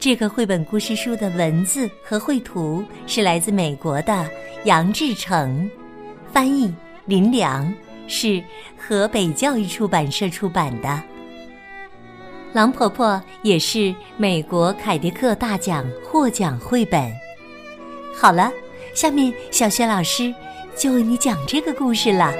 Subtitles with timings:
[0.00, 4.30] 这个绘本故事书的文字和绘图是来自美国的
[4.64, 5.68] 杨志成，
[6.32, 6.72] 翻译
[7.04, 7.72] 林良，
[8.06, 8.40] 是
[8.78, 10.88] 河北教育出版社出版的。
[12.52, 13.06] 《狼婆婆》
[13.42, 17.10] 也是美国凯迪克大奖获奖绘本。
[18.14, 18.52] 好了，
[18.94, 20.32] 下面小雪老师
[20.76, 22.32] 就为你讲这个故事了。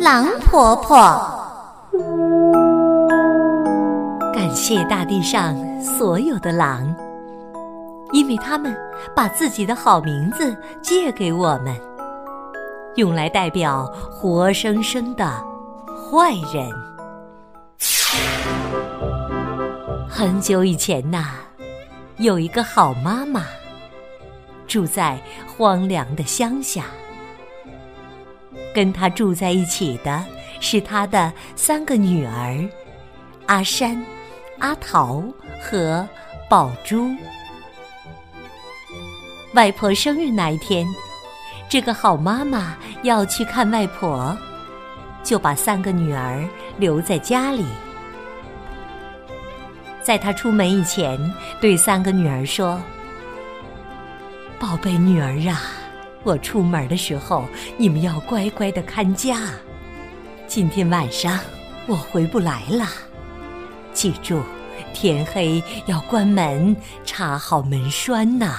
[0.00, 1.43] 狼婆婆。
[4.54, 6.94] 谢大地上所有的狼，
[8.12, 8.74] 因为他们
[9.14, 11.76] 把自己的好名字借给我们，
[12.94, 15.26] 用来代表活生生的
[15.90, 16.70] 坏人。
[20.08, 21.24] 很久以前呐，
[22.18, 23.42] 有一个好妈妈，
[24.68, 26.84] 住在荒凉的乡下，
[28.72, 30.24] 跟她住在一起的
[30.60, 32.64] 是她的三个女儿，
[33.46, 34.00] 阿山。
[34.58, 35.22] 阿桃
[35.60, 36.06] 和
[36.48, 37.10] 宝珠，
[39.52, 40.86] 外婆生日那一天，
[41.68, 44.36] 这个好妈妈要去看外婆，
[45.22, 47.64] 就把三个女儿留在家里。
[50.02, 51.18] 在她出门以前，
[51.60, 52.80] 对三个女儿说
[54.58, 55.62] ：“宝贝女儿啊，
[56.22, 57.44] 我出门的时候，
[57.76, 59.40] 你们要乖乖的看家。
[60.46, 61.40] 今天晚上
[61.86, 62.86] 我回不来了。”
[63.94, 64.42] 记住，
[64.92, 68.58] 天黑要关门，插好门栓呐。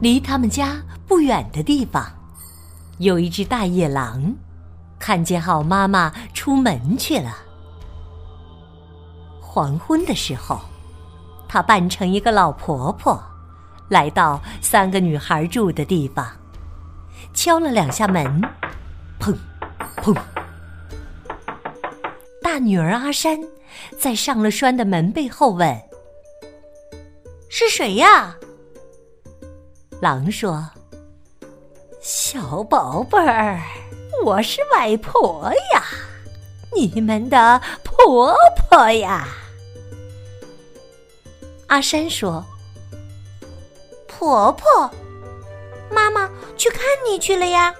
[0.00, 2.04] 离他们家不远的地方，
[2.98, 4.34] 有一只大野狼，
[4.98, 7.36] 看见好妈妈出门去了。
[9.40, 10.58] 黄昏的时候，
[11.46, 13.22] 他扮成一个老婆婆，
[13.88, 16.26] 来到三个女孩住的地方，
[17.34, 18.42] 敲了两下门，
[19.20, 19.36] 砰，
[19.96, 20.16] 砰。
[22.50, 23.38] 大女儿阿山
[23.96, 25.80] 在上了栓的门背后问
[27.48, 28.36] ：“是谁呀？”
[30.02, 30.68] 狼说
[32.02, 33.62] ：“小宝贝儿，
[34.24, 35.84] 我是外婆呀，
[36.74, 39.28] 你们的婆婆呀。”
[41.68, 42.44] 阿山说
[44.08, 44.90] ：“婆婆，
[45.88, 47.72] 妈妈去看你去了呀。”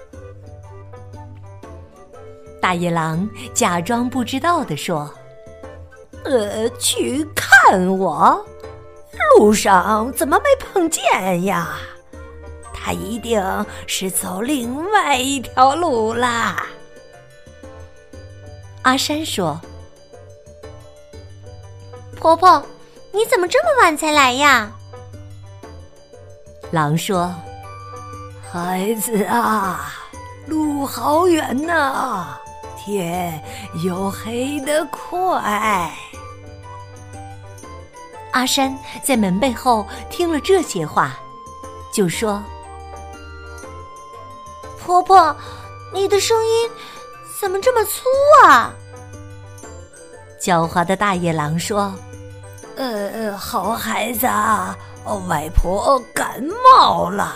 [2.61, 5.11] 大野狼假装不知道的说
[6.23, 8.45] ：“呃，去看我，
[9.37, 11.79] 路上怎么没碰见呀？
[12.73, 13.43] 他一定
[13.87, 16.65] 是走另外一条路啦。”
[18.83, 19.59] 阿山说
[22.19, 22.63] ：“婆婆，
[23.11, 24.71] 你怎么这么晚才来呀？”
[26.71, 27.33] 狼说
[28.51, 29.93] ：“孩子啊，
[30.47, 32.37] 路好远呐。”
[32.83, 33.41] 天
[33.83, 35.91] 又黑得快。
[38.33, 41.15] 阿山在门背后听了这些话，
[41.93, 42.41] 就说
[44.79, 45.35] ：“婆婆，
[45.93, 46.69] 你的声音
[47.39, 48.01] 怎么这么粗
[48.45, 48.73] 啊？”
[50.41, 51.93] 狡猾的大野狼说
[52.77, 54.25] ：“呃，好孩子，
[55.27, 57.35] 外婆感冒了，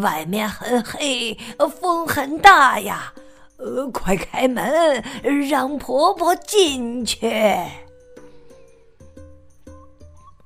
[0.00, 1.36] 外面很黑，
[1.80, 3.12] 风很大呀。”
[3.62, 5.04] 呃，快开门，
[5.48, 7.32] 让婆婆进去。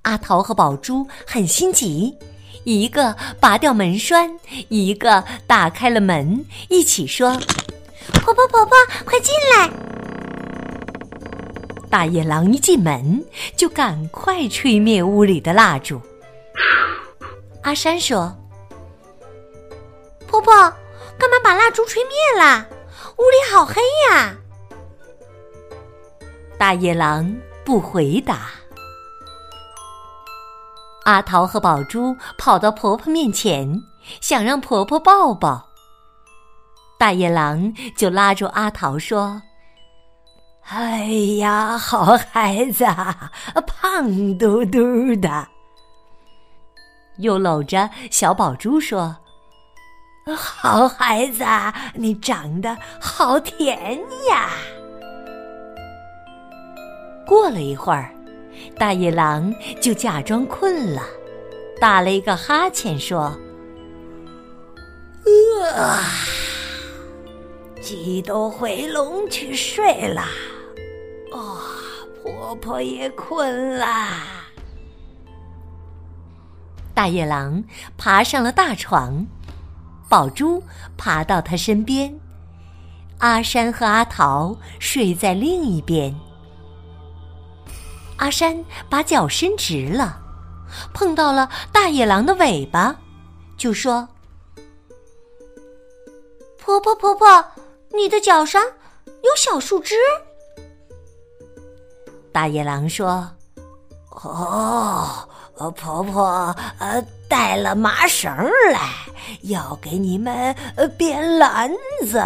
[0.02, 2.14] 阿桃和宝珠很心急，
[2.64, 4.38] 一个拔掉门栓，
[4.68, 7.30] 一个打开了门，一起说
[8.22, 8.76] ：“婆婆，婆婆，
[9.06, 9.70] 快进来！”
[11.88, 13.24] 大野狼一进门，
[13.56, 15.98] 就赶快吹灭屋里的蜡烛。
[17.62, 18.36] 阿山说
[20.28, 20.52] ：“婆婆，
[21.18, 22.12] 干嘛把蜡烛吹灭
[22.44, 22.68] 了？”
[23.18, 23.80] 屋里好黑
[24.10, 24.36] 呀！
[26.58, 27.34] 大野狼
[27.64, 28.50] 不回答。
[31.04, 33.80] 阿桃和宝珠跑到婆婆面前，
[34.20, 35.66] 想让婆婆抱抱。
[36.98, 39.40] 大野狼就拉住阿桃说
[40.68, 41.06] ：“哎
[41.38, 42.84] 呀，好孩子，
[43.66, 45.48] 胖嘟嘟的。”
[47.18, 49.16] 又搂着小宝珠说。
[50.34, 51.44] 好孩子，
[51.94, 53.96] 你长得好甜
[54.28, 54.50] 呀！
[57.24, 58.10] 过了一会儿，
[58.76, 61.02] 大野狼就假装困了，
[61.80, 63.38] 打了一个哈欠，说
[65.24, 66.02] ：“饿啊，
[67.80, 70.24] 鸡都回笼去睡了。
[71.30, 71.60] 哦，
[72.20, 74.24] 婆婆也困啦。”
[76.92, 77.62] 大野狼
[77.96, 79.24] 爬上了大床，
[80.08, 80.62] 宝珠
[80.96, 82.14] 爬到他身边，
[83.18, 86.14] 阿山和阿桃睡在另一边。
[88.16, 90.18] 阿山把脚伸直了，
[90.94, 92.94] 碰到了大野狼的尾巴，
[93.56, 94.08] 就说
[96.58, 97.44] ：“婆婆婆婆，
[97.90, 98.62] 你的脚上
[99.06, 99.94] 有小树枝。”
[102.32, 103.28] 大野狼说
[104.22, 105.28] ：“哦。”，
[105.74, 108.30] 婆婆呃带了麻绳
[108.72, 108.90] 来，
[109.42, 111.70] 要给你们呃编篮
[112.08, 112.22] 子。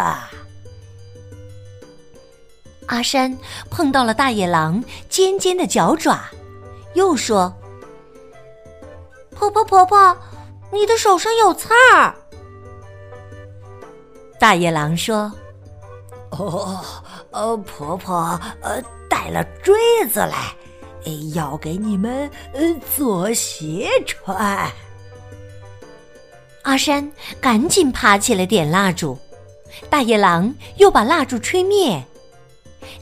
[2.87, 3.35] 阿山
[3.69, 6.19] 碰到了大野狼尖尖的脚爪，
[6.93, 7.53] 又说
[9.31, 10.17] ：“婆婆婆婆，
[10.71, 12.13] 你的手上有刺儿。”
[14.39, 15.31] 大野狼说
[16.31, 16.79] ：“哦，
[17.31, 19.73] 呃，婆婆呃带了锥
[20.11, 20.53] 子来。”
[21.33, 22.61] 要给你们呃
[22.95, 24.71] 做鞋穿。
[26.63, 29.17] 阿山赶紧爬起来点蜡烛，
[29.89, 32.01] 大野狼又把蜡烛吹灭，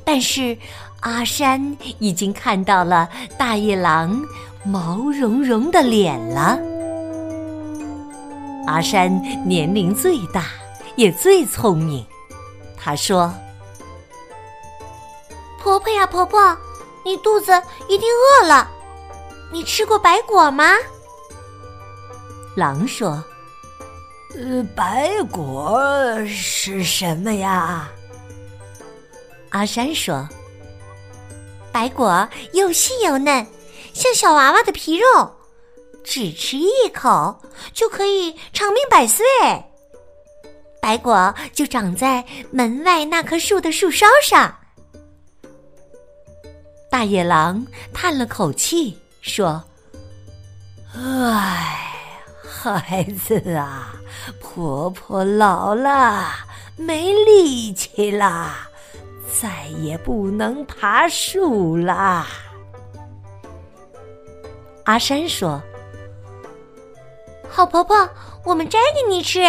[0.04, 0.58] 但是
[1.02, 4.24] 阿山已经看到了大野狼
[4.64, 6.58] 毛茸茸的脸了。
[8.68, 9.12] 阿山
[9.48, 10.46] 年龄最大，
[10.96, 12.06] 也最聪明，
[12.78, 13.34] 他说
[15.62, 16.58] ：“婆婆呀，婆婆。”
[17.06, 17.52] 你肚子
[17.88, 18.70] 一定饿了，
[19.54, 20.74] 你吃过白果吗？
[22.56, 23.24] 狼说
[24.36, 25.82] ：“呃，白果
[26.28, 27.90] 是什么呀？”
[29.50, 30.28] 阿山说
[31.74, 33.46] ：“白果又细又嫩，
[33.94, 35.08] 像小娃娃的皮肉，
[36.04, 37.42] 只吃一口
[37.74, 39.26] 就可以长命百岁。
[40.82, 44.56] 白果就长在门外那棵树的树梢上。”
[46.92, 49.64] 大野狼叹了口气，说
[50.96, 51.59] ：“唉，
[52.60, 53.94] 孩子啊，
[54.42, 56.26] 婆婆老了，
[56.76, 58.52] 没力气了，
[59.40, 62.28] 再也不能爬树啦。”
[64.84, 65.62] 阿山说
[67.50, 68.10] ：“好婆婆，
[68.44, 69.40] 我们摘给你吃。”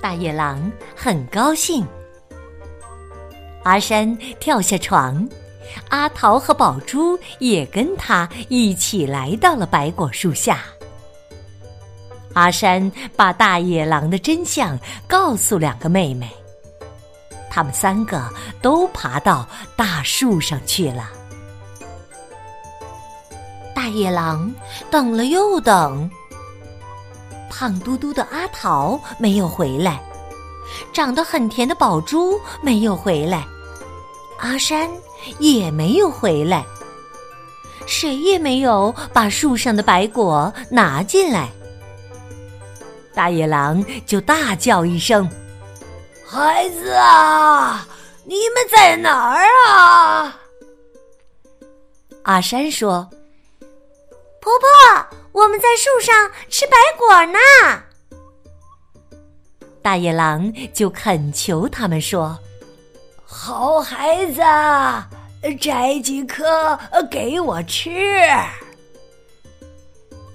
[0.00, 1.86] 大野狼很高兴。
[3.64, 5.28] 阿山跳下床，
[5.88, 10.62] 阿桃和宝珠也跟他一起来到了白果树下。
[12.36, 14.78] 阿山把大野狼的真相
[15.08, 16.28] 告诉两个妹妹，
[17.50, 18.28] 他们三个
[18.60, 21.08] 都爬到大树上去了。
[23.74, 24.54] 大野狼
[24.90, 26.10] 等了又等，
[27.48, 29.98] 胖嘟嘟的阿桃没有回来，
[30.92, 33.46] 长得很甜的宝珠没有回来。
[34.40, 34.90] 阿山
[35.38, 36.62] 也没有回来，
[37.86, 41.48] 谁也没有把树上的白果拿进来。
[43.16, 45.26] 大野狼就大叫一声
[46.28, 47.88] ：“孩子啊，
[48.26, 50.38] 你们在哪儿啊？”
[52.24, 53.08] 阿山说
[54.38, 57.38] ：“婆婆，我们在树上吃白果呢。”
[59.80, 62.38] 大野狼就恳求他们说。
[63.24, 64.42] 好孩子，
[65.58, 66.78] 摘几颗
[67.10, 67.90] 给我吃。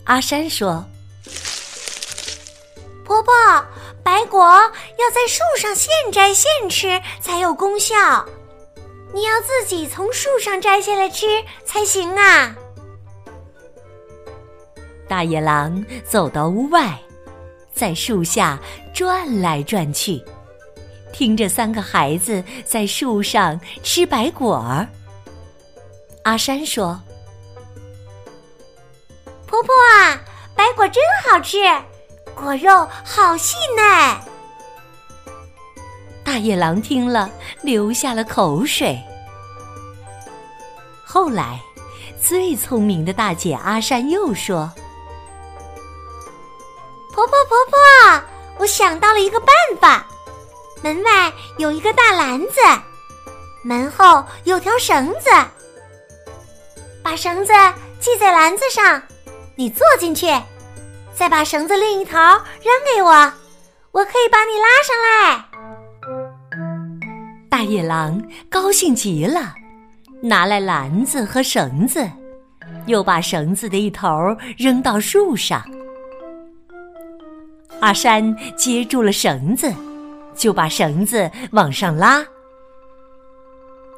[0.06, 0.84] 阿山说
[3.12, 3.34] ：“婆婆，
[4.06, 8.26] 白果要在树上现摘现吃才有功效，
[9.14, 11.28] 你要自己从树上摘下来吃
[11.66, 12.56] 才行啊。”
[15.10, 16.98] 大野狼走到屋外，
[17.74, 18.58] 在树下
[18.94, 20.24] 转来转去。
[21.12, 24.88] 听着，三个孩子在树上吃白果儿。
[26.24, 26.98] 阿山说
[29.46, 30.18] ：“婆婆啊，
[30.56, 31.58] 白果真好吃，
[32.42, 34.18] 果肉好细嫩。”
[36.26, 37.30] 大野狼听了，
[37.62, 39.00] 流下了口水。
[41.06, 41.60] 后来，
[42.22, 44.72] 最聪明的大姐阿山又说
[47.14, 48.24] ：“婆婆婆婆，
[48.60, 49.48] 我想到了一个办
[49.80, 50.06] 法。”
[50.84, 52.56] 门外有一个大篮子，
[53.64, 55.30] 门后有条绳子，
[57.04, 57.54] 把绳子
[58.00, 59.00] 系在篮子上，
[59.56, 60.26] 你坐进去，
[61.14, 63.12] 再把绳子另一头扔给我，
[63.92, 65.46] 我可以把你拉上来。
[67.50, 69.54] 大野狼高兴极了，
[70.22, 72.10] 拿来篮子和绳子，
[72.88, 75.64] 又把绳子的一头扔到树上。
[77.82, 79.72] 阿山接住了绳子，
[80.36, 82.26] 就把绳子往上拉。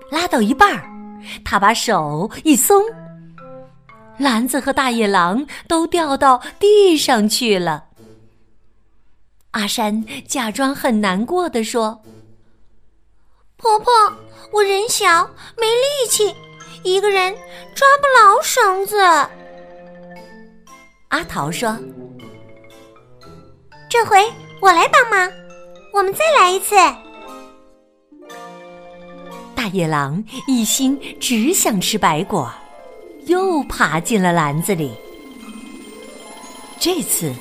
[0.09, 0.83] 拉到一半儿，
[1.45, 2.83] 他把手一松，
[4.17, 7.85] 篮子和大野狼都掉到地上去了。
[9.51, 12.01] 阿山假装很难过的说
[13.57, 13.91] ：“婆婆，
[14.51, 16.33] 我人小没力气，
[16.83, 17.33] 一个人
[17.75, 18.97] 抓不牢绳子。”
[21.09, 21.77] 阿桃说
[23.87, 24.17] ：“这回
[24.59, 25.31] 我来帮忙，
[25.93, 26.75] 我们再来一次。”
[29.55, 32.51] 大野狼一心只想吃白果，
[33.27, 34.91] 又爬进了篮子里。
[36.79, 37.33] 这次。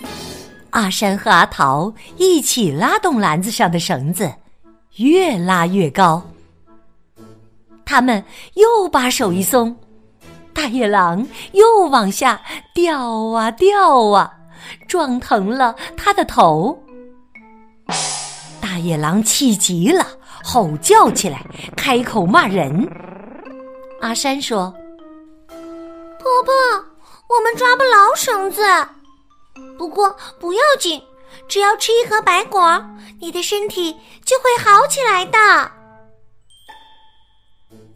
[0.70, 4.32] 阿山和阿桃一起拉动篮子上的绳子，
[4.96, 6.22] 越拉越高。
[7.84, 8.24] 他们
[8.54, 9.76] 又把手一松，
[10.54, 12.40] 大野狼又往下
[12.74, 14.32] 掉啊掉啊，
[14.88, 16.82] 撞疼了他的头。
[18.58, 20.06] 大野狼气急了，
[20.42, 21.44] 吼叫起来，
[21.76, 22.90] 开口骂人。
[24.00, 24.74] 阿山说
[26.42, 26.50] ：“不，
[27.28, 28.62] 我们抓不牢绳子。”
[29.78, 31.02] 不过不要紧，
[31.48, 32.84] 只要吃一盒白果，
[33.20, 33.92] 你的身体
[34.24, 35.70] 就会好起来的。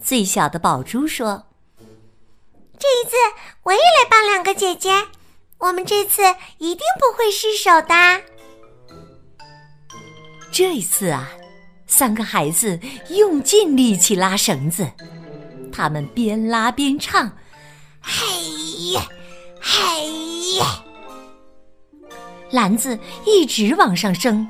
[0.03, 1.47] 最小的宝珠说
[2.79, 3.17] ：“这一次
[3.63, 4.91] 我也来帮两个姐姐，
[5.59, 6.23] 我们这次
[6.59, 8.23] 一定不会失手的。”
[10.53, 11.29] 这一次啊，
[11.87, 12.79] 三个孩子
[13.11, 14.91] 用尽力气拉绳子，
[15.73, 17.31] 他们边拉边唱
[18.01, 18.27] ：“嘿
[18.93, 19.07] 呀，
[19.61, 20.83] 嘿呀。”
[22.51, 24.49] 篮子一直往上升，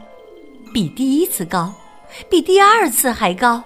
[0.72, 1.72] 比第一次高，
[2.28, 3.62] 比第二次还高，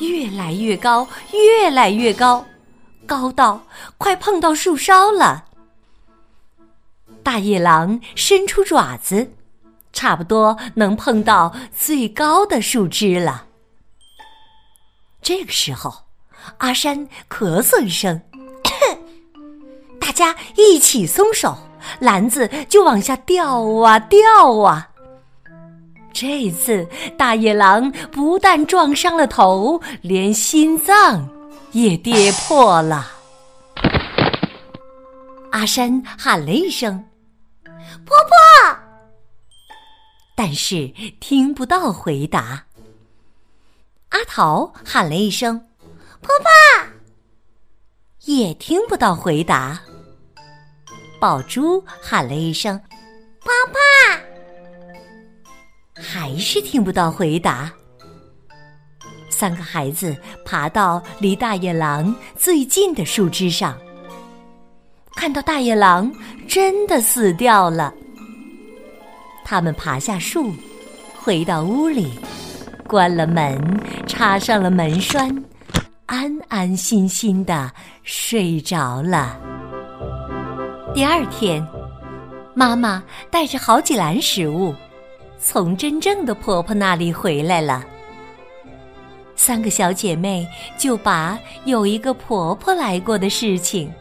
[0.00, 2.46] 越来越高，越来越高，
[3.06, 3.60] 高到
[3.96, 5.46] 快碰到树梢了。
[7.24, 9.32] 大野狼伸出爪子，
[9.92, 13.46] 差不多能碰到最高的树枝了。
[15.20, 15.92] 这个时候，
[16.58, 18.37] 阿山咳嗽一声，大
[20.18, 21.56] 家一起松手。
[22.00, 24.90] 篮子就往下掉啊掉啊！
[26.12, 31.26] 这次大野狼不但撞伤了头，连心脏
[31.70, 33.06] 也跌破了。
[35.52, 37.04] 阿山喊了一声
[38.04, 38.76] ：“婆婆！”
[40.36, 42.64] 但是听不到回答。
[44.10, 45.64] 阿桃喊了一声
[46.20, 46.88] ：“婆婆！”
[48.26, 49.80] 也听不到回答。
[51.20, 52.80] 宝珠喊了一声
[53.44, 53.78] ：“爸爸！”
[56.00, 57.70] 还是听不到回答。
[59.28, 63.76] 三个孩子爬到离大野狼最近的树枝上，
[65.14, 66.12] 看到大野狼
[66.48, 67.92] 真的死掉了。
[69.44, 70.52] 他们爬下树，
[71.20, 72.18] 回到屋里，
[72.86, 73.60] 关了门，
[74.06, 75.44] 插上了门栓，
[76.06, 77.72] 安安心心的
[78.02, 79.57] 睡着了。
[80.94, 81.64] 第二天，
[82.54, 84.74] 妈妈带着好几篮食物，
[85.38, 87.84] 从真正的婆婆那里回来了。
[89.36, 93.92] 三个小姐妹就把有一个婆婆来过的事情，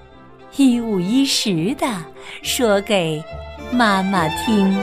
[0.56, 1.88] 一五一十的
[2.42, 3.24] 说给
[3.72, 4.76] 妈妈听。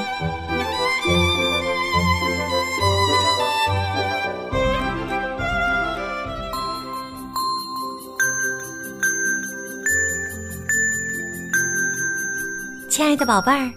[12.95, 13.73] 亲爱的宝贝儿，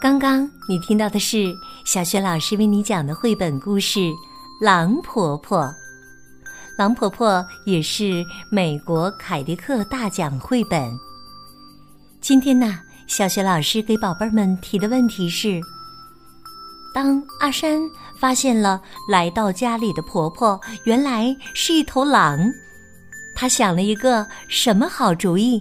[0.00, 1.52] 刚刚你听到的是
[1.84, 3.98] 小雪老师为你讲的绘本故事
[4.60, 5.58] 《狼婆婆》。
[6.78, 10.88] 狼婆婆也是美国凯迪克大奖绘本。
[12.20, 15.60] 今天呢，小雪老师给宝贝们提的问题是：
[16.94, 17.80] 当阿山
[18.20, 22.38] 发现了来到家里的婆婆原来是一头狼，
[23.34, 25.60] 他想了一个什么好主意？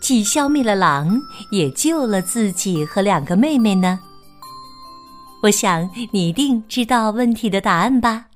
[0.00, 4.00] 既消灭了狼，也救了自己和两个妹妹呢。
[5.42, 8.26] 我想你一定知道问题的答案吧？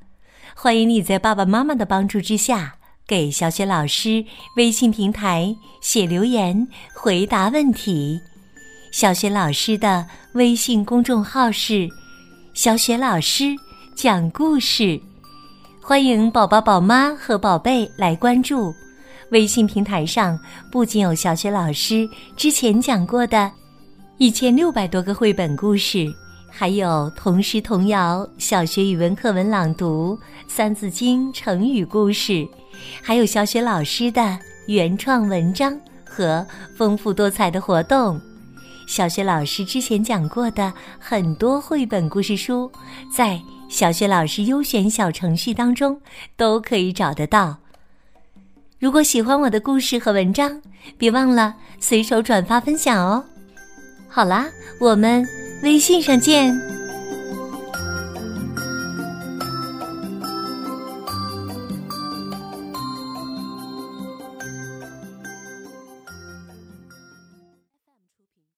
[0.55, 4.25] 欢迎你在爸爸妈妈的帮助之下，给小雪老师
[4.57, 8.21] 微信平台写留言回答问题。
[8.93, 11.89] 小雪老师的微信公众号是
[12.55, 13.47] “小雪老师
[13.97, 15.01] 讲故事”，
[15.83, 18.73] 欢迎宝宝、宝妈和宝贝来关注。
[19.35, 20.39] 微信平台上
[20.71, 23.51] 不仅有小雪老师之前讲过的
[24.17, 26.07] 一千六百多个绘本故事，
[26.49, 32.47] 还有童诗童谣、小学语文课文朗读、三字经、成语故事，
[33.03, 34.39] 还有小雪老师的
[34.69, 38.21] 原创文章和丰富多彩的活动。
[38.87, 42.71] 小雪老师之前讲过的很多绘本故事书，
[43.13, 46.01] 在小雪老师优选小程序当中
[46.37, 47.64] 都可以找得到。
[48.85, 50.61] 如果喜欢我的故事和文章，
[50.99, 53.25] 别忘了随手转发分享哦。
[54.11, 54.45] 好啦，
[54.79, 55.27] 我们
[55.63, 56.55] 微信上见。